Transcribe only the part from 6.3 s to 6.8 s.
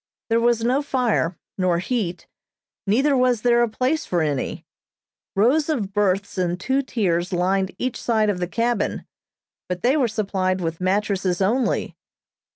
in